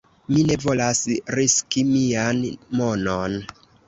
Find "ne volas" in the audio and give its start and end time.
0.51-1.01